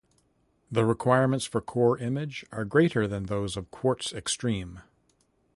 [0.71, 4.79] The requirements for Core Image are greater than those of Quartz Extreme.